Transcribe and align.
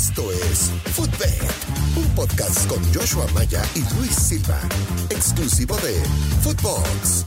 Esto 0.00 0.32
es 0.32 0.70
Footbed, 0.94 1.42
un 1.94 2.06
podcast 2.14 2.66
con 2.68 2.82
Joshua 2.94 3.26
Maya 3.34 3.62
y 3.74 3.80
Luis 3.96 4.14
Silva, 4.16 4.58
exclusivo 5.10 5.76
de 5.76 5.92
Footbox. 6.42 7.26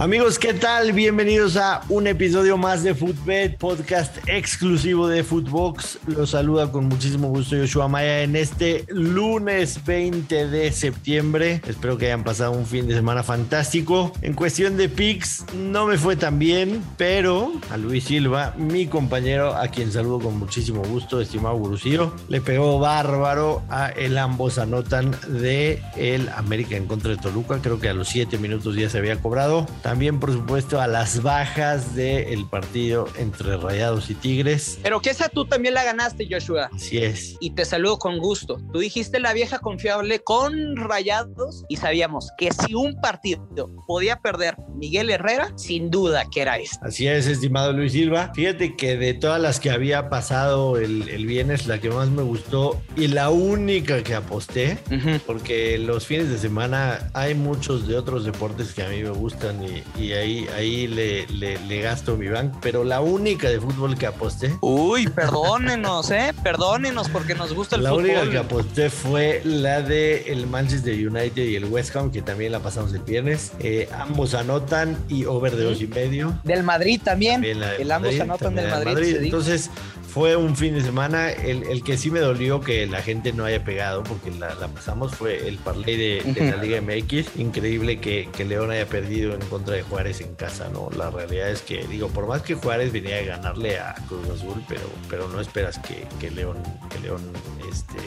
Amigos, 0.00 0.38
¿qué 0.38 0.54
tal? 0.54 0.94
Bienvenidos 0.94 1.58
a 1.58 1.82
un 1.90 2.06
episodio 2.06 2.56
más 2.56 2.82
de 2.82 2.94
Footbed, 2.94 3.56
podcast 3.58 4.16
exclusivo 4.28 5.06
de 5.06 5.22
Footbox. 5.22 5.98
Los 6.06 6.30
saluda 6.30 6.72
con 6.72 6.86
muchísimo 6.86 7.28
gusto 7.28 7.54
Joshua 7.58 7.86
Maya 7.86 8.22
en 8.22 8.34
este 8.34 8.86
lunes 8.88 9.84
20 9.84 10.48
de 10.48 10.72
septiembre. 10.72 11.60
Espero 11.66 11.98
que 11.98 12.06
hayan 12.06 12.24
pasado 12.24 12.52
un 12.52 12.64
fin 12.64 12.88
de 12.88 12.94
semana 12.94 13.22
fantástico. 13.22 14.10
En 14.22 14.32
cuestión 14.32 14.78
de 14.78 14.88
picks, 14.88 15.44
no 15.54 15.84
me 15.84 15.98
fue 15.98 16.16
tan 16.16 16.38
bien, 16.38 16.82
pero 16.96 17.52
a 17.70 17.76
Luis 17.76 18.04
Silva, 18.04 18.54
mi 18.56 18.86
compañero, 18.86 19.54
a 19.54 19.68
quien 19.68 19.92
saludo 19.92 20.20
con 20.20 20.38
muchísimo 20.38 20.80
gusto, 20.82 21.20
estimado 21.20 21.56
Gurucío, 21.56 22.14
le 22.30 22.40
pegó 22.40 22.78
bárbaro 22.78 23.64
a 23.68 23.90
el 23.90 24.16
ambos 24.16 24.56
anotan 24.56 25.14
de 25.28 25.82
el 25.94 26.30
América 26.30 26.74
en 26.74 26.86
contra 26.86 27.10
de 27.10 27.18
Toluca. 27.18 27.58
Creo 27.60 27.78
que 27.78 27.90
a 27.90 27.92
los 27.92 28.08
7 28.08 28.38
minutos 28.38 28.76
ya 28.76 28.88
se 28.88 28.96
había 28.96 29.20
cobrado. 29.20 29.66
También, 29.90 30.20
por 30.20 30.32
supuesto, 30.32 30.80
a 30.80 30.86
las 30.86 31.20
bajas 31.20 31.96
del 31.96 32.46
partido 32.46 33.08
entre 33.18 33.56
Rayados 33.56 34.08
y 34.08 34.14
Tigres. 34.14 34.78
Pero 34.84 35.00
que 35.00 35.10
esa 35.10 35.28
tú 35.28 35.46
también 35.46 35.74
la 35.74 35.82
ganaste, 35.82 36.28
Joshua. 36.30 36.70
Así 36.72 36.98
es. 36.98 37.36
Y 37.40 37.50
te 37.56 37.64
saludo 37.64 37.98
con 37.98 38.18
gusto. 38.18 38.60
Tú 38.72 38.78
dijiste 38.78 39.18
la 39.18 39.32
vieja 39.32 39.58
confiable 39.58 40.20
con 40.20 40.76
Rayados 40.76 41.64
y 41.68 41.76
sabíamos 41.76 42.30
que 42.38 42.52
si 42.52 42.72
un 42.72 43.00
partido 43.00 43.48
podía 43.88 44.20
perder 44.20 44.54
Miguel 44.76 45.10
Herrera, 45.10 45.52
sin 45.56 45.90
duda 45.90 46.24
que 46.30 46.42
era 46.42 46.56
este. 46.58 46.78
Así 46.82 47.08
es, 47.08 47.26
estimado 47.26 47.72
Luis 47.72 47.90
Silva. 47.90 48.30
Fíjate 48.32 48.76
que 48.76 48.96
de 48.96 49.14
todas 49.14 49.42
las 49.42 49.58
que 49.58 49.70
había 49.70 50.08
pasado 50.08 50.78
el, 50.78 51.08
el 51.08 51.26
viernes, 51.26 51.66
la 51.66 51.80
que 51.80 51.90
más 51.90 52.10
me 52.10 52.22
gustó 52.22 52.80
y 52.96 53.08
la 53.08 53.30
única 53.30 54.04
que 54.04 54.14
aposté, 54.14 54.78
uh 54.88 54.94
-huh. 54.94 55.20
porque 55.26 55.78
los 55.78 56.06
fines 56.06 56.30
de 56.30 56.38
semana 56.38 57.10
hay 57.12 57.34
muchos 57.34 57.88
de 57.88 57.96
otros 57.96 58.24
deportes 58.24 58.72
que 58.72 58.84
a 58.84 58.88
mí 58.88 59.02
me 59.02 59.10
gustan 59.10 59.64
y, 59.64 59.79
y 59.98 60.12
ahí, 60.12 60.46
ahí 60.56 60.86
le, 60.86 61.26
le, 61.28 61.58
le, 61.58 61.80
gasto 61.80 62.16
mi 62.16 62.28
bank, 62.28 62.54
pero 62.60 62.84
la 62.84 63.00
única 63.00 63.48
de 63.48 63.60
fútbol 63.60 63.96
que 63.96 64.06
aposté. 64.06 64.56
Uy, 64.60 65.06
perdónenos, 65.14 66.10
¿eh? 66.10 66.32
Perdónenos 66.42 67.08
porque 67.08 67.34
nos 67.34 67.52
gusta 67.52 67.76
el 67.76 67.84
la 67.84 67.90
fútbol. 67.90 68.06
La 68.08 68.20
única 68.20 68.30
que 68.30 68.38
aposté 68.38 68.90
fue 68.90 69.42
la 69.44 69.82
de 69.82 70.32
el 70.32 70.46
Manchester 70.46 70.94
United 70.94 71.44
y 71.44 71.56
el 71.56 71.64
West 71.66 71.94
Ham, 71.96 72.10
que 72.10 72.22
también 72.22 72.52
la 72.52 72.60
pasamos 72.60 72.92
el 72.92 73.02
viernes. 73.02 73.52
Eh, 73.60 73.88
ambos 73.98 74.34
anotan 74.34 74.98
y 75.08 75.24
over 75.24 75.56
de 75.56 75.64
dos 75.64 75.80
y 75.80 75.86
medio. 75.86 76.38
Del 76.44 76.62
Madrid 76.62 77.00
también. 77.02 77.42
también 77.42 77.62
el 77.62 77.88
Madrid, 77.88 77.90
ambos 77.90 78.20
anotan 78.20 78.54
del 78.54 78.70
Madrid. 78.70 78.92
Madrid. 78.92 79.16
Entonces, 79.22 79.70
fue 80.10 80.36
un 80.36 80.56
fin 80.56 80.74
de 80.74 80.82
semana. 80.82 81.30
El, 81.30 81.62
el, 81.64 81.84
que 81.84 81.96
sí 81.96 82.10
me 82.10 82.18
dolió 82.18 82.60
que 82.60 82.86
la 82.86 83.00
gente 83.00 83.32
no 83.32 83.44
haya 83.44 83.64
pegado, 83.64 84.02
porque 84.02 84.30
la, 84.32 84.54
la 84.56 84.68
pasamos, 84.68 85.14
fue 85.14 85.48
el 85.48 85.56
parlay 85.58 85.96
de, 85.96 86.22
de, 86.24 86.50
la 86.50 86.56
Liga 86.56 86.80
MX. 86.80 87.38
Increíble 87.38 88.00
que, 88.00 88.28
que, 88.36 88.44
León 88.44 88.70
haya 88.70 88.86
perdido 88.86 89.34
en 89.34 89.40
contra 89.42 89.59
de 89.66 89.82
Juárez 89.82 90.20
en 90.20 90.34
casa, 90.34 90.68
¿no? 90.72 90.90
La 90.96 91.10
realidad 91.10 91.50
es 91.50 91.62
que, 91.62 91.86
digo, 91.86 92.08
por 92.08 92.26
más 92.26 92.42
que 92.42 92.54
Juárez 92.54 92.92
venía 92.92 93.18
a 93.18 93.22
ganarle 93.22 93.78
a 93.78 93.94
Cruz 94.08 94.28
Azul, 94.28 94.62
pero, 94.68 94.82
pero 95.08 95.28
no 95.28 95.40
esperas 95.40 95.78
que, 95.78 96.06
que 96.18 96.30
León, 96.30 96.58
que 96.90 97.00
León 97.00 97.22
este, 97.70 97.98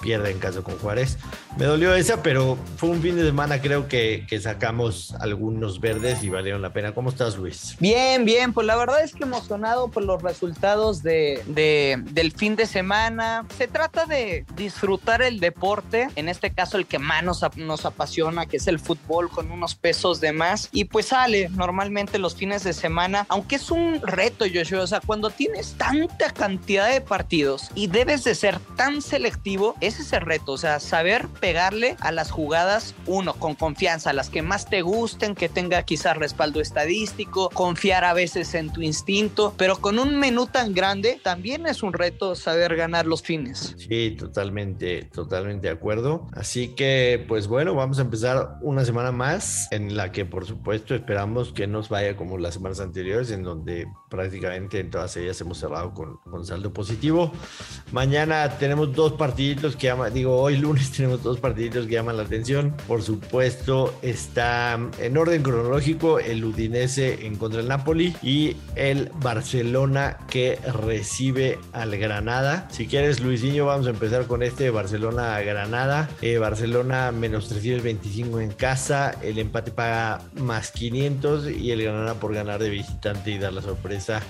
pierda 0.00 0.30
en 0.30 0.38
caso 0.38 0.62
con 0.62 0.78
Juárez. 0.78 1.18
Me 1.56 1.64
dolió 1.64 1.94
esa, 1.94 2.22
pero 2.22 2.56
fue 2.76 2.90
un 2.90 3.02
fin 3.02 3.16
de 3.16 3.24
semana, 3.24 3.60
creo 3.60 3.88
que, 3.88 4.24
que 4.28 4.40
sacamos 4.40 5.14
algunos 5.20 5.80
verdes 5.80 6.22
y 6.22 6.28
valieron 6.28 6.62
la 6.62 6.72
pena. 6.72 6.94
¿Cómo 6.94 7.10
estás, 7.10 7.36
Luis? 7.36 7.76
Bien, 7.80 8.24
bien, 8.24 8.52
pues 8.52 8.66
la 8.66 8.76
verdad 8.76 9.02
es 9.02 9.14
que 9.14 9.24
emocionado 9.24 9.88
por 9.88 10.04
los 10.04 10.22
resultados 10.22 11.02
de, 11.02 11.42
de, 11.46 12.00
del 12.12 12.32
fin 12.32 12.56
de 12.56 12.66
semana. 12.66 13.46
Se 13.56 13.66
trata 13.66 14.06
de 14.06 14.44
disfrutar 14.54 15.22
el 15.22 15.40
deporte, 15.40 16.08
en 16.16 16.28
este 16.28 16.52
caso 16.52 16.78
el 16.78 16.86
que 16.86 16.98
más 16.98 17.22
nos, 17.24 17.44
nos 17.56 17.84
apasiona, 17.84 18.46
que 18.46 18.56
es 18.58 18.66
el 18.68 18.78
fútbol 18.78 19.28
con 19.28 19.50
unos 19.50 19.74
pesos 19.74 20.20
de 20.20 20.32
más. 20.32 20.68
Y 20.72 20.84
pues 20.84 21.06
sale 21.06 21.48
normalmente 21.50 22.18
los 22.18 22.36
fines 22.36 22.62
de 22.64 22.72
semana, 22.72 23.26
aunque 23.28 23.56
es 23.56 23.70
un 23.70 24.00
reto, 24.02 24.44
Joshua, 24.52 24.82
o 24.82 24.86
sea, 24.86 25.00
cuando 25.04 25.30
tienes 25.30 25.74
tanta 25.74 26.30
cantidad 26.30 26.90
de 26.90 27.00
partidos 27.00 27.70
y 27.74 27.88
debes 27.88 28.24
de 28.24 28.34
ser 28.34 28.60
tan 28.76 29.02
selectivo, 29.02 29.74
ese 29.80 30.02
es 30.02 30.12
el 30.12 30.20
reto, 30.20 30.52
o 30.52 30.58
sea, 30.58 30.78
saber 30.78 31.26
pegarle 31.40 31.96
a 32.00 32.12
las 32.12 32.30
jugadas, 32.30 32.94
uno, 33.06 33.34
con 33.34 33.54
confianza, 33.54 34.12
las 34.12 34.30
que 34.30 34.42
más 34.42 34.68
te 34.70 34.82
gusten, 34.82 35.34
que 35.34 35.48
tenga 35.48 35.82
quizás 35.82 36.16
respaldo 36.16 36.60
estadístico, 36.60 37.50
confiar 37.50 38.04
a 38.04 38.12
veces 38.12 38.54
en 38.54 38.72
tu 38.72 38.82
instinto, 38.82 39.54
pero 39.56 39.80
con 39.80 39.98
un 39.98 40.18
menú 40.18 40.46
tan 40.46 40.72
grande, 40.72 41.20
también 41.22 41.66
es 41.66 41.82
un 41.82 41.92
reto 41.92 42.34
saber 42.34 42.76
ganar 42.76 43.06
los 43.06 43.22
fines. 43.22 43.74
Sí, 43.76 44.16
totalmente, 44.18 45.04
totalmente 45.04 45.66
de 45.66 45.72
acuerdo. 45.72 46.28
Así 46.32 46.68
que, 46.68 47.24
pues 47.26 47.48
bueno, 47.48 47.74
vamos 47.74 47.98
a 47.98 48.02
empezar 48.02 48.58
una 48.60 48.84
semana 48.84 49.10
más 49.10 49.68
en 49.72 49.96
la 49.96 50.12
que, 50.12 50.24
por 50.24 50.46
supuesto, 50.46 50.59
esperamos 50.94 51.52
que 51.52 51.66
nos 51.66 51.88
vaya 51.88 52.16
como 52.16 52.38
las 52.38 52.54
semanas 52.54 52.80
anteriores, 52.80 53.30
en 53.30 53.42
donde 53.42 53.86
prácticamente 54.08 54.80
en 54.80 54.90
todas 54.90 55.16
ellas 55.16 55.40
hemos 55.40 55.58
cerrado 55.58 55.92
con, 55.94 56.18
saldo 56.44 56.72
positivo. 56.72 57.32
Mañana 57.92 58.48
tenemos 58.58 58.94
dos 58.94 59.12
partiditos 59.12 59.76
que 59.76 59.88
llaman, 59.88 60.12
digo, 60.12 60.40
hoy 60.40 60.56
lunes 60.56 60.90
tenemos 60.96 61.22
dos 61.22 61.38
partiditos 61.38 61.86
que 61.86 61.94
llaman 61.94 62.16
la 62.16 62.24
atención. 62.24 62.74
Por 62.86 63.02
supuesto, 63.02 63.94
está 64.02 64.78
en 64.98 65.16
orden 65.16 65.42
cronológico 65.42 66.18
el 66.18 66.44
Udinese 66.44 67.26
en 67.26 67.36
contra 67.36 67.58
del 67.58 67.68
Napoli 67.68 68.14
y 68.22 68.56
el 68.76 69.10
Barcelona 69.20 70.18
que 70.28 70.58
recibe 70.74 71.58
al 71.72 71.96
Granada. 71.96 72.68
Si 72.70 72.86
quieres, 72.86 73.20
Luisinho, 73.20 73.66
vamos 73.66 73.86
a 73.86 73.90
empezar 73.90 74.26
con 74.26 74.42
este 74.42 74.70
Barcelona-Granada. 74.70 76.08
Eh, 76.22 76.38
Barcelona 76.38 77.12
menos 77.12 77.48
325 77.48 78.40
en 78.40 78.50
casa, 78.52 79.14
el 79.22 79.38
empate 79.38 79.70
paga 79.70 80.22
más 80.34 80.49
500 80.72 81.50
y 81.50 81.70
el 81.70 81.82
Granada 81.82 82.14
por 82.14 82.34
ganar 82.34 82.60
de 82.60 82.70
visitante 82.70 83.30
y 83.30 83.38
dar 83.38 83.52
la 83.52 83.62
sorpresa 83.62 84.20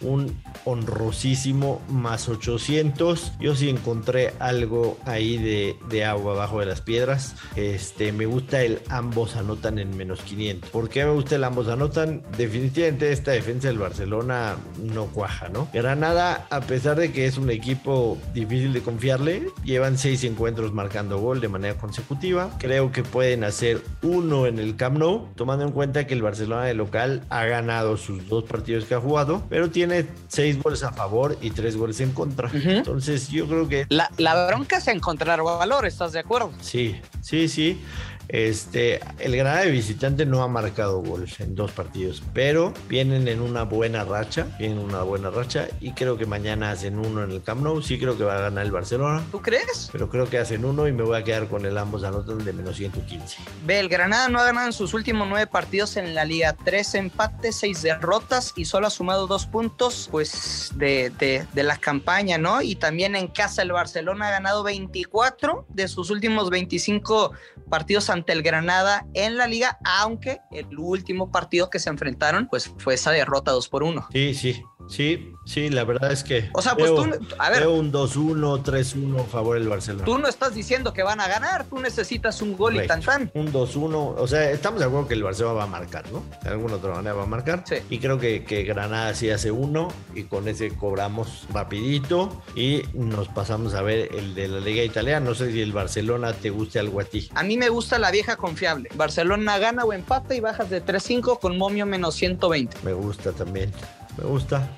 un 0.00 0.36
honrosísimo 0.64 1.80
más 1.88 2.28
800. 2.28 3.32
Yo 3.40 3.54
sí 3.54 3.68
encontré 3.68 4.34
algo 4.38 4.98
ahí 5.04 5.36
de, 5.36 5.76
de, 5.88 6.04
agua 6.04 6.34
abajo 6.34 6.60
de 6.60 6.66
las 6.66 6.80
piedras. 6.80 7.36
Este, 7.56 8.12
me 8.12 8.26
gusta 8.26 8.62
el 8.62 8.80
ambos 8.88 9.36
anotan 9.36 9.78
en 9.78 9.96
menos 9.96 10.20
500. 10.22 10.70
¿Por 10.70 10.88
qué 10.88 11.04
me 11.04 11.12
gusta 11.12 11.36
el 11.36 11.44
ambos 11.44 11.68
anotan? 11.68 12.22
Definitivamente 12.36 13.12
esta 13.12 13.32
defensa 13.32 13.68
del 13.68 13.78
Barcelona 13.78 14.56
no 14.78 15.06
cuaja, 15.06 15.48
¿no? 15.48 15.68
Granada, 15.72 16.46
a 16.50 16.60
pesar 16.60 16.96
de 16.96 17.12
que 17.12 17.26
es 17.26 17.38
un 17.38 17.50
equipo 17.50 18.18
difícil 18.34 18.72
de 18.72 18.82
confiarle, 18.82 19.48
llevan 19.64 19.98
seis 19.98 20.24
encuentros 20.24 20.72
marcando 20.72 21.18
gol 21.18 21.40
de 21.40 21.48
manera 21.48 21.74
consecutiva. 21.78 22.50
Creo 22.58 22.92
que 22.92 23.02
pueden 23.02 23.44
hacer 23.44 23.82
uno 24.02 24.46
en 24.46 24.58
el 24.58 24.76
Camp 24.76 24.98
Nou, 24.98 25.28
tomando 25.34 25.64
en 25.64 25.72
cuenta 25.72 26.06
que 26.06 26.14
el 26.14 26.22
Barcelona 26.22 26.64
de 26.64 26.74
local 26.74 27.22
ha 27.30 27.44
ganado 27.44 27.96
sus 27.96 28.28
dos 28.28 28.44
partidos 28.44 28.84
que 28.84 28.94
ha 28.94 29.00
jugado, 29.00 29.44
pero 29.48 29.70
tiene 29.70 29.85
tiene 29.86 30.08
seis 30.28 30.60
goles 30.60 30.82
a 30.82 30.92
favor 30.92 31.38
y 31.40 31.50
tres 31.50 31.76
goles 31.76 32.00
en 32.00 32.12
contra. 32.12 32.48
Uh 32.48 32.52
-huh. 32.52 32.76
Entonces 32.78 33.28
yo 33.28 33.46
creo 33.46 33.68
que... 33.68 33.86
La, 33.88 34.10
la 34.18 34.46
bronca 34.46 34.78
es 34.78 34.88
encontrar 34.88 35.42
valor, 35.42 35.86
¿estás 35.86 36.12
de 36.12 36.20
acuerdo? 36.20 36.52
Sí, 36.60 37.00
sí, 37.22 37.48
sí. 37.48 37.80
Este, 38.28 39.00
el 39.18 39.36
Granada 39.36 39.60
de 39.60 39.70
visitante 39.70 40.26
no 40.26 40.42
ha 40.42 40.48
marcado 40.48 41.00
goles 41.00 41.38
en 41.40 41.54
dos 41.54 41.70
partidos, 41.72 42.22
pero 42.34 42.74
vienen 42.88 43.28
en 43.28 43.40
una 43.40 43.62
buena 43.62 44.04
racha, 44.04 44.46
vienen 44.58 44.78
en 44.78 44.84
una 44.84 45.02
buena 45.02 45.30
racha 45.30 45.68
y 45.80 45.92
creo 45.92 46.16
que 46.16 46.26
mañana 46.26 46.70
hacen 46.70 46.98
uno 46.98 47.22
en 47.22 47.30
el 47.30 47.42
Camp 47.42 47.62
Nou, 47.62 47.80
sí 47.82 47.98
creo 47.98 48.16
que 48.18 48.24
va 48.24 48.36
a 48.36 48.40
ganar 48.40 48.64
el 48.64 48.72
Barcelona. 48.72 49.24
¿Tú 49.30 49.40
crees? 49.40 49.88
Pero 49.92 50.08
creo 50.08 50.28
que 50.28 50.38
hacen 50.38 50.64
uno 50.64 50.88
y 50.88 50.92
me 50.92 51.02
voy 51.02 51.18
a 51.18 51.24
quedar 51.24 51.48
con 51.48 51.64
el 51.64 51.78
ambos 51.78 52.04
anotan 52.04 52.44
de 52.44 52.52
menos 52.52 52.76
115. 52.76 53.38
Ve, 53.64 53.78
el 53.78 53.88
Granada 53.88 54.28
no 54.28 54.40
ha 54.40 54.44
ganado 54.44 54.66
en 54.66 54.72
sus 54.72 54.94
últimos 54.94 55.28
nueve 55.28 55.46
partidos 55.46 55.96
en 55.96 56.14
la 56.14 56.24
liga, 56.24 56.56
tres 56.64 56.94
empates, 56.94 57.56
seis 57.56 57.82
derrotas 57.82 58.52
y 58.56 58.64
solo 58.64 58.88
ha 58.88 58.90
sumado 58.90 59.26
dos 59.26 59.46
puntos 59.46 60.08
pues 60.10 60.72
de, 60.74 61.10
de, 61.18 61.46
de 61.52 61.62
la 61.62 61.76
campaña, 61.76 62.38
¿no? 62.38 62.62
Y 62.62 62.74
también 62.74 63.14
en 63.14 63.28
casa 63.28 63.62
el 63.62 63.72
Barcelona 63.72 64.28
ha 64.28 64.30
ganado 64.32 64.62
24 64.62 65.66
de 65.68 65.88
sus 65.88 66.10
últimos 66.10 66.50
25 66.50 67.32
partidos 67.68 68.10
ante 68.16 68.32
el 68.32 68.42
Granada 68.42 69.06
en 69.14 69.36
la 69.36 69.46
liga, 69.46 69.78
aunque 69.84 70.40
el 70.50 70.78
último 70.78 71.30
partido 71.30 71.70
que 71.70 71.78
se 71.78 71.90
enfrentaron 71.90 72.48
pues 72.48 72.72
fue 72.78 72.94
esa 72.94 73.12
derrota 73.12 73.52
2 73.52 73.68
por 73.68 73.82
1. 73.82 74.08
Sí, 74.12 74.34
sí, 74.34 74.62
sí, 74.88 75.34
sí, 75.44 75.68
la 75.70 75.84
verdad 75.84 76.12
es 76.12 76.24
que 76.24 76.48
o 76.52 76.62
sea, 76.62 76.74
pues 76.74 76.90
veo, 76.90 77.04
tú, 77.04 77.26
a 77.38 77.50
ver, 77.50 77.60
veo 77.60 77.72
un 77.74 77.92
2-1, 77.92 78.62
3-1 78.62 79.20
a 79.20 79.24
favor 79.24 79.58
del 79.58 79.68
Barcelona. 79.68 80.04
Tú 80.04 80.18
no 80.18 80.28
estás 80.28 80.54
diciendo 80.54 80.92
que 80.92 81.02
van 81.02 81.20
a 81.20 81.28
ganar, 81.28 81.64
tú 81.64 81.78
necesitas 81.78 82.42
un 82.42 82.56
gol 82.56 82.74
Correcto. 82.74 82.84
y 82.84 82.88
tan 82.88 83.02
tan. 83.02 83.30
Un 83.34 83.52
2-1, 83.52 84.14
o 84.18 84.28
sea, 84.28 84.50
estamos 84.50 84.80
de 84.80 84.86
acuerdo 84.86 85.08
que 85.08 85.14
el 85.14 85.22
Barcelona 85.22 85.54
va 85.54 85.64
a 85.64 85.68
marcar, 85.68 86.10
¿no? 86.12 86.22
De 86.42 86.50
alguna 86.50 86.74
otra 86.74 86.94
manera 86.94 87.14
va 87.14 87.24
a 87.24 87.26
marcar. 87.26 87.64
Sí. 87.66 87.76
Y 87.90 87.98
creo 87.98 88.18
que, 88.18 88.44
que 88.44 88.64
Granada 88.64 89.14
sí 89.14 89.30
hace 89.30 89.50
uno 89.50 89.88
y 90.14 90.24
con 90.24 90.48
ese 90.48 90.70
cobramos 90.70 91.46
rapidito 91.52 92.42
y 92.54 92.82
nos 92.94 93.28
pasamos 93.28 93.74
a 93.74 93.82
ver 93.82 94.08
el 94.14 94.34
de 94.34 94.48
la 94.48 94.60
Liga 94.60 94.82
Italiana. 94.82 95.26
No 95.26 95.34
sé 95.34 95.52
si 95.52 95.60
el 95.60 95.72
Barcelona 95.72 96.32
te 96.32 96.50
guste 96.50 96.78
algo 96.78 97.00
a 97.00 97.04
ti. 97.04 97.28
A 97.34 97.42
mí 97.42 97.56
me 97.56 97.68
gusta 97.68 97.98
la 97.98 98.10
vieja 98.10 98.36
confiable. 98.36 98.90
Barcelona 98.94 99.58
gana 99.58 99.84
o 99.84 99.92
empata 99.92 100.34
y 100.34 100.40
bajas 100.40 100.70
de 100.70 100.84
3-5 100.84 101.38
con 101.40 101.56
momio 101.58 101.86
menos 101.86 102.14
120. 102.14 102.78
Me 102.82 102.92
gusta 102.92 103.32
también. 103.32 103.72
Me 104.18 104.24
gusta. 104.24 104.68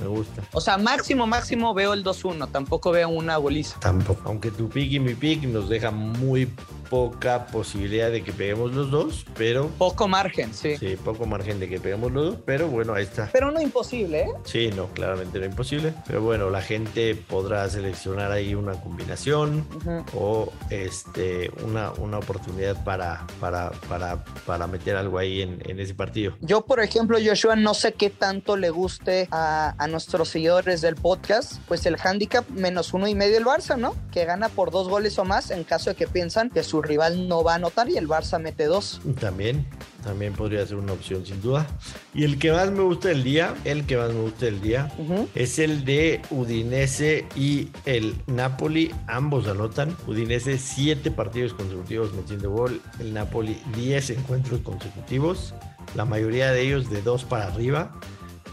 me 0.00 0.06
gusta. 0.06 0.42
O 0.52 0.60
sea, 0.60 0.78
máximo, 0.78 1.26
máximo 1.26 1.74
veo 1.74 1.92
el 1.92 2.04
2-1. 2.04 2.50
Tampoco 2.50 2.90
veo 2.90 3.08
una 3.08 3.36
goliza. 3.36 3.78
Tampoco. 3.80 4.22
Aunque 4.24 4.50
tu 4.50 4.68
pick 4.68 4.92
y 4.92 5.00
mi 5.00 5.14
pick 5.14 5.44
nos 5.44 5.68
deja 5.68 5.90
muy 5.90 6.46
poca 6.88 7.46
posibilidad 7.46 8.10
de 8.10 8.22
que 8.22 8.32
peguemos 8.32 8.72
los 8.72 8.90
dos, 8.90 9.26
pero... 9.36 9.68
Poco 9.78 10.08
margen, 10.08 10.54
sí. 10.54 10.76
Sí, 10.76 10.96
poco 10.96 11.26
margen 11.26 11.60
de 11.60 11.68
que 11.68 11.80
peguemos 11.80 12.12
los 12.12 12.24
dos, 12.32 12.38
pero 12.44 12.68
bueno, 12.68 12.94
ahí 12.94 13.04
está. 13.04 13.28
Pero 13.32 13.50
no 13.50 13.60
imposible, 13.60 14.20
¿eh? 14.22 14.32
Sí, 14.44 14.70
no, 14.74 14.88
claramente 14.88 15.38
no 15.38 15.46
imposible. 15.46 15.92
Pero 16.06 16.22
bueno, 16.22 16.50
la 16.50 16.62
gente 16.62 17.14
podrá 17.14 17.68
seleccionar 17.68 18.32
ahí 18.32 18.54
una 18.54 18.72
combinación 18.80 19.66
o 20.14 20.52
este, 20.70 21.50
una, 21.64 21.92
una 21.92 22.18
oportunidad 22.18 22.82
para, 22.84 23.26
para, 23.40 23.70
para, 23.88 24.24
para 24.46 24.66
meter 24.66 24.96
algo 24.96 25.18
ahí 25.18 25.42
en, 25.42 25.62
en, 25.66 25.78
ese 25.80 25.94
partido. 25.94 26.34
Yo, 26.40 26.62
por 26.62 26.80
ejemplo, 26.80 27.18
Joshua, 27.24 27.56
no 27.56 27.74
sé 27.74 27.92
qué 27.92 28.10
tanto 28.10 28.56
le 28.56 28.70
guste 28.70 29.28
a, 29.30 29.74
a 29.78 29.86
nuestros 29.86 30.28
seguidores 30.28 30.80
del 30.80 30.96
podcast, 30.96 31.60
pues 31.68 31.86
el 31.86 31.96
handicap 32.02 32.48
menos 32.50 32.92
uno 32.94 33.08
y 33.08 33.14
medio 33.14 33.38
el 33.38 33.44
Barça, 33.44 33.76
¿no? 33.76 33.94
Que 34.12 34.24
gana 34.24 34.48
por 34.48 34.70
dos 34.70 34.88
goles 34.88 35.18
o 35.18 35.24
más 35.24 35.50
en 35.50 35.64
caso 35.64 35.90
de 35.90 35.96
que 35.96 36.06
piensan 36.06 36.50
que 36.50 36.62
su 36.62 36.77
rival 36.82 37.28
no 37.28 37.42
va 37.42 37.52
a 37.52 37.56
anotar 37.56 37.88
y 37.88 37.96
el 37.96 38.08
Barça 38.08 38.38
mete 38.38 38.66
dos. 38.66 39.00
También, 39.20 39.66
también 40.02 40.32
podría 40.32 40.66
ser 40.66 40.76
una 40.76 40.92
opción 40.92 41.24
sin 41.24 41.40
duda. 41.40 41.66
Y 42.14 42.24
el 42.24 42.38
que 42.38 42.52
más 42.52 42.70
me 42.70 42.82
gusta 42.82 43.08
del 43.08 43.24
día, 43.24 43.54
el 43.64 43.86
que 43.86 43.96
más 43.96 44.12
me 44.12 44.20
gusta 44.20 44.46
del 44.46 44.60
día, 44.60 44.90
es 45.34 45.58
el 45.58 45.84
de 45.84 46.20
Udinese 46.30 47.26
y 47.36 47.68
el 47.84 48.14
Napoli. 48.26 48.94
Ambos 49.06 49.46
anotan. 49.46 49.96
Udinese 50.06 50.58
siete 50.58 51.10
partidos 51.10 51.52
consecutivos 51.54 52.12
metiendo 52.14 52.50
gol. 52.50 52.80
El 53.00 53.14
Napoli 53.14 53.60
10 53.74 54.10
encuentros 54.10 54.60
consecutivos. 54.60 55.54
La 55.94 56.04
mayoría 56.04 56.52
de 56.52 56.62
ellos 56.62 56.90
de 56.90 57.02
dos 57.02 57.24
para 57.24 57.46
arriba. 57.46 57.92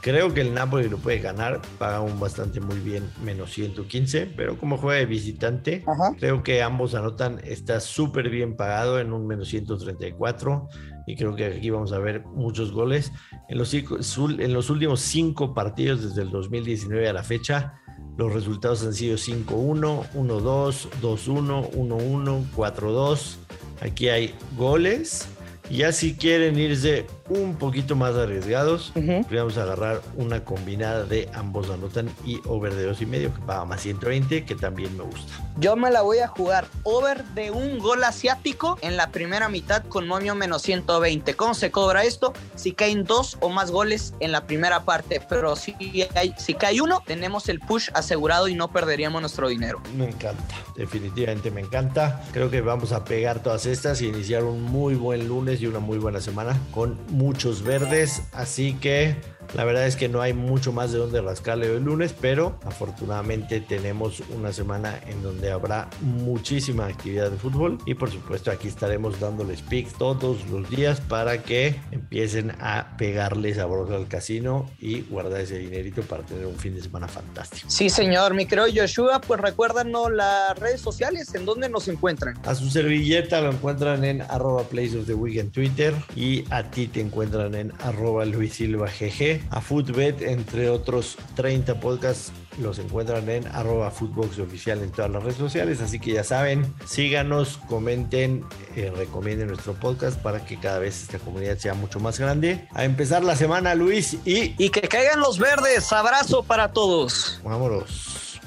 Creo 0.05 0.35
que 0.35 0.41
el 0.41 0.53
Napoli 0.53 0.87
lo 0.87 0.99
puede 0.99 1.17
ganar, 1.17 1.63
paga 1.79 1.99
un 1.99 2.19
bastante 2.19 2.61
muy 2.61 2.77
bien, 2.77 3.09
menos 3.23 3.51
115, 3.53 4.27
pero 4.37 4.55
como 4.55 4.77
juega 4.77 4.99
de 4.99 5.07
visitante, 5.07 5.83
creo 6.19 6.43
que 6.43 6.61
ambos 6.61 6.93
anotan, 6.93 7.41
está 7.43 7.79
súper 7.79 8.29
bien 8.29 8.55
pagado 8.55 8.99
en 8.99 9.11
un 9.13 9.25
menos 9.25 9.47
134 9.47 10.69
y 11.07 11.15
creo 11.15 11.35
que 11.35 11.45
aquí 11.45 11.71
vamos 11.71 11.91
a 11.91 11.97
ver 11.97 12.23
muchos 12.23 12.71
goles. 12.71 13.13
En 13.49 13.57
los, 13.57 13.73
en 13.73 14.53
los 14.53 14.69
últimos 14.69 14.99
cinco 14.99 15.55
partidos 15.55 16.03
desde 16.03 16.21
el 16.21 16.29
2019 16.29 17.09
a 17.09 17.13
la 17.13 17.23
fecha, 17.23 17.81
los 18.15 18.31
resultados 18.31 18.85
han 18.85 18.93
sido 18.93 19.17
5-1, 19.17 20.11
1-2, 20.13 20.87
2-1, 21.01 21.71
1-1, 21.71 22.43
4-2. 22.55 23.37
Aquí 23.81 24.09
hay 24.09 24.35
goles. 24.55 25.27
Ya 25.71 25.91
si 25.91 26.13
quieren 26.13 26.59
irse 26.59 27.07
un 27.29 27.55
poquito 27.55 27.95
más 27.95 28.15
arriesgados, 28.15 28.93
vamos 29.31 29.57
a 29.57 29.63
agarrar 29.63 30.01
una 30.15 30.43
combinada 30.43 31.05
de 31.05 31.29
ambos 31.33 31.69
anotan 31.69 32.09
y 32.23 32.39
over 32.45 32.75
de 32.75 32.83
dos 32.83 33.01
y 33.01 33.05
medio 33.05 33.33
que 33.33 33.41
paga 33.41 33.65
más 33.65 33.81
120 33.81 34.45
que 34.45 34.55
también 34.55 34.95
me 34.95 35.03
gusta. 35.03 35.33
Yo 35.57 35.75
me 35.75 35.89
la 35.89 36.01
voy 36.01 36.19
a 36.19 36.27
jugar 36.27 36.67
over 36.83 37.23
de 37.33 37.49
un 37.49 37.79
gol 37.79 38.03
asiático 38.03 38.77
en 38.81 38.97
la 38.97 39.09
primera 39.09 39.49
mitad 39.49 39.83
con 39.85 40.07
momio 40.07 40.35
menos 40.35 40.61
120. 40.61 41.35
¿Cómo 41.35 41.53
se 41.53 41.71
cobra 41.71 42.03
esto? 42.03 42.33
Si 42.55 42.73
caen 42.73 43.05
dos 43.05 43.37
o 43.39 43.49
más 43.49 43.71
goles 43.71 44.13
en 44.19 44.31
la 44.31 44.45
primera 44.45 44.83
parte, 44.83 45.21
pero 45.27 45.55
si, 45.55 45.73
hay, 46.13 46.35
si 46.37 46.53
cae 46.53 46.81
uno, 46.81 47.01
tenemos 47.05 47.49
el 47.49 47.59
push 47.59 47.89
asegurado 47.93 48.47
y 48.47 48.55
no 48.55 48.67
perderíamos 48.67 49.21
nuestro 49.21 49.47
dinero. 49.47 49.81
Me 49.95 50.09
encanta, 50.09 50.55
definitivamente 50.75 51.49
me 51.51 51.61
encanta. 51.61 52.21
Creo 52.33 52.51
que 52.51 52.61
vamos 52.61 52.91
a 52.91 53.03
pegar 53.03 53.41
todas 53.41 53.65
estas 53.65 54.01
y 54.01 54.07
iniciar 54.07 54.43
un 54.43 54.61
muy 54.61 54.95
buen 54.95 55.27
lunes 55.27 55.61
y 55.61 55.67
una 55.67 55.79
muy 55.79 55.97
buena 55.97 56.21
semana 56.21 56.59
con 56.71 56.97
muchos 57.15 57.63
verdes, 57.63 58.23
así 58.33 58.73
que 58.73 59.15
la 59.53 59.63
verdad 59.63 59.87
es 59.87 59.95
que 59.95 60.09
no 60.09 60.21
hay 60.21 60.33
mucho 60.33 60.71
más 60.71 60.91
de 60.91 60.97
donde 60.97 61.21
rascarle 61.21 61.67
el 61.67 61.83
lunes, 61.83 62.13
pero 62.19 62.59
afortunadamente 62.65 63.61
tenemos 63.61 64.21
una 64.35 64.51
semana 64.51 64.99
en 65.07 65.21
donde 65.21 65.51
habrá 65.51 65.89
muchísima 66.01 66.87
actividad 66.87 67.31
de 67.31 67.37
fútbol 67.37 67.77
y 67.85 67.93
por 67.93 68.11
supuesto 68.11 68.51
aquí 68.51 68.67
estaremos 68.67 69.19
dándoles 69.19 69.61
picks 69.61 69.93
todos 69.93 70.47
los 70.49 70.69
días 70.69 71.01
para 71.01 71.43
que 71.43 71.79
empiecen 71.91 72.51
a 72.59 72.95
pegarle 72.97 73.53
sabroso 73.53 73.95
al 73.95 74.07
casino 74.07 74.69
y 74.79 75.01
guardar 75.01 75.41
ese 75.41 75.57
dinerito 75.57 76.01
para 76.03 76.23
tener 76.23 76.45
un 76.45 76.57
fin 76.57 76.75
de 76.75 76.81
semana 76.81 77.07
fantástico. 77.07 77.69
Sí, 77.69 77.89
señor, 77.89 78.33
mi 78.33 78.45
creo 78.45 78.65
Joshua, 78.73 79.21
pues 79.21 79.39
recuérdanos 79.39 80.11
las 80.11 80.57
redes 80.59 80.81
sociales 80.81 81.33
en 81.35 81.45
donde 81.45 81.69
nos 81.69 81.87
encuentran. 81.87 82.37
A 82.45 82.55
su 82.55 82.69
servilleta 82.69 83.41
lo 83.41 83.51
encuentran 83.51 84.03
en 84.03 84.21
arroba 84.21 84.63
place 84.63 84.97
of 84.97 85.05
the 85.05 85.13
week 85.13 85.37
en 85.37 85.51
Twitter 85.51 85.93
y 86.15 86.45
a 86.49 86.63
ti 86.63 86.87
te 86.87 87.01
encuentran 87.01 87.55
en 87.55 87.73
arroba 87.79 88.25
Luis 88.25 88.53
Silva 88.53 88.87
GG 88.87 89.34
a 89.49 89.61
Footbet, 89.61 90.21
entre 90.21 90.69
otros 90.69 91.17
30 91.35 91.79
podcasts. 91.79 92.31
Los 92.59 92.79
encuentran 92.79 93.29
en 93.29 93.47
arroba 93.47 93.91
Footbox 93.91 94.39
oficial 94.39 94.81
en 94.81 94.91
todas 94.91 95.11
las 95.11 95.23
redes 95.23 95.37
sociales. 95.37 95.81
Así 95.81 95.99
que 95.99 96.13
ya 96.13 96.23
saben, 96.23 96.73
síganos, 96.85 97.59
comenten, 97.67 98.45
eh, 98.75 98.93
recomienden 98.95 99.47
nuestro 99.49 99.73
podcast 99.73 100.17
para 100.19 100.45
que 100.45 100.57
cada 100.57 100.79
vez 100.79 101.01
esta 101.01 101.19
comunidad 101.19 101.57
sea 101.57 101.73
mucho 101.73 101.99
más 101.99 102.17
grande. 102.17 102.67
A 102.73 102.85
empezar 102.85 103.23
la 103.23 103.35
semana, 103.35 103.75
Luis, 103.75 104.17
y. 104.25 104.55
Y 104.57 104.69
que 104.69 104.81
caigan 104.81 105.19
los 105.19 105.37
verdes. 105.37 105.91
Abrazo 105.91 106.43
para 106.43 106.71
todos. 106.71 107.41
Vámonos. 107.43 108.39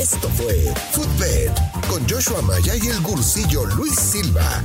Esto 0.00 0.28
fue 0.30 0.54
Footbet 0.92 1.52
con 1.86 2.08
Joshua 2.08 2.40
Maya 2.40 2.74
y 2.74 2.88
el 2.88 3.00
gursillo 3.02 3.66
Luis 3.66 3.94
Silva, 3.94 4.64